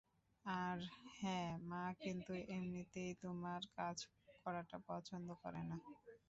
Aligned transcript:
আর 0.45 0.77
হ্যাঁঁ, 1.17 1.51
মা 1.69 1.83
কিন্তু 2.03 2.33
এমনিতেই 2.55 3.11
তোমার 3.23 3.61
কাজ 3.77 3.97
করাটা 4.45 4.77
পছন্দ 4.89 5.27
করে 5.43 5.61
না। 5.69 5.77